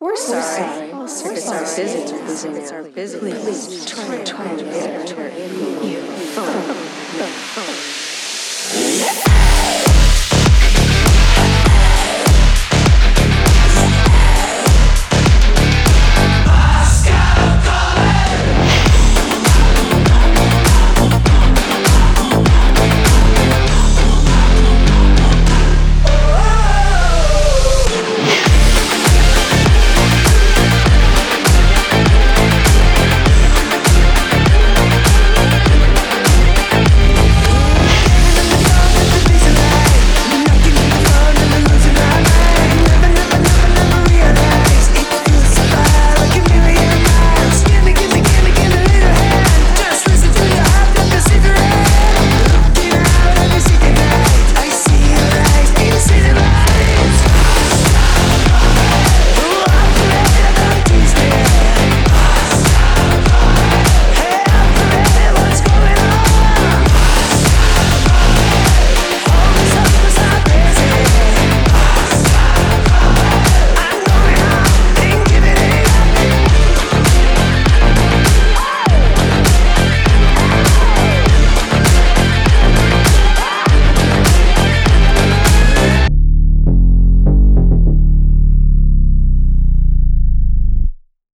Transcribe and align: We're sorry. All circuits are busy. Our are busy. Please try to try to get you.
We're 0.00 0.16
sorry. 0.16 0.92
All 0.92 1.08
circuits 1.08 1.48
are 1.48 1.60
busy. 1.60 2.12
Our 2.12 2.72
are 2.72 2.82
busy. 2.84 3.18
Please 3.18 3.86
try 3.86 4.18
to 4.18 4.24
try 4.24 4.56
to 4.56 4.64
get 4.64 5.08
you. 5.84 6.93